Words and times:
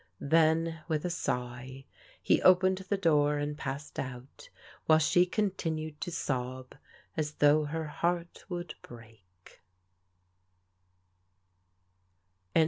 Then 0.19 0.81
with 0.87 1.05
a 1.05 1.11
sigh 1.11 1.85
he 2.23 2.41
opened 2.41 2.79
the 2.89 2.97
door 2.97 3.37
and 3.37 3.55
passed 3.55 3.99
out, 3.99 4.49
while 4.87 4.97
she 4.97 5.27
continued 5.27 6.01
to 6.01 6.09
sob 6.11 6.73
as 7.15 7.33
though 7.33 7.65
her 7.65 7.85
heart 7.85 8.43
would 8.49 8.73
break. 8.81 9.61